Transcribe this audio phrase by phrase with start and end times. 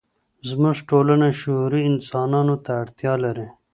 [0.49, 3.47] زموږ ټولنه شعوري انسانانو ته اړتيا لري.